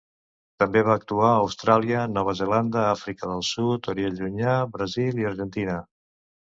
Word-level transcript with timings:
També 0.61 0.81
va 0.87 0.95
actuar 0.99 1.27
a 1.33 1.41
Austràlia, 1.41 2.07
Nova 2.15 2.35
Zelanda, 2.41 2.83
Àfrica 2.95 3.31
del 3.35 3.47
Sud, 3.53 3.93
Orient 3.97 4.19
Llunyà, 4.21 4.59
Brasil 4.77 5.25
i 5.27 5.33
Argentina. 5.35 5.83